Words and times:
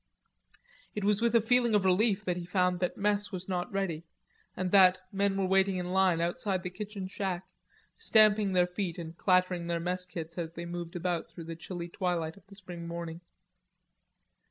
It 0.95 1.03
was 1.03 1.21
with 1.21 1.35
a 1.35 1.39
feeling 1.41 1.75
of 1.75 1.85
relief 1.85 2.25
that 2.25 2.35
he 2.35 2.43
found 2.47 2.79
that 2.79 2.97
mess 2.97 3.31
was 3.31 3.47
not 3.47 3.71
ready, 3.71 4.03
and 4.57 4.71
that 4.71 4.97
men 5.11 5.37
were 5.37 5.45
waiting 5.45 5.75
in 5.77 5.91
line 5.91 6.19
outside 6.21 6.63
the 6.63 6.71
kitchen 6.71 7.07
shack, 7.07 7.45
stamping 7.97 8.53
their 8.53 8.65
feet 8.65 8.97
and 8.97 9.15
clattering 9.15 9.67
their 9.67 9.79
mess 9.79 10.03
kits 10.07 10.39
as 10.39 10.53
they 10.53 10.65
moved 10.65 10.95
about 10.95 11.29
through 11.29 11.43
the 11.43 11.55
chilly 11.55 11.87
twilight 11.87 12.35
of 12.35 12.47
the 12.47 12.55
spring 12.55 12.87
morning. 12.87 13.21